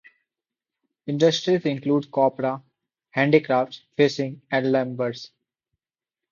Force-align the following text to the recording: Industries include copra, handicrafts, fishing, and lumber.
Industries 1.05 1.63
include 1.63 2.09
copra, 2.11 2.63
handicrafts, 3.11 3.83
fishing, 3.95 4.41
and 4.49 4.71
lumber. 4.71 5.13